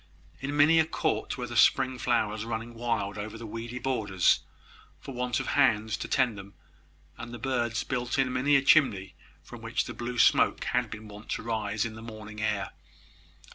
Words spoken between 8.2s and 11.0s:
many a chimney from which the blue smoke had